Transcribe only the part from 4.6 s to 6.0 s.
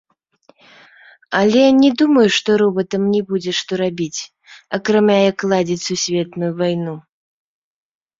акрамя як ладзіць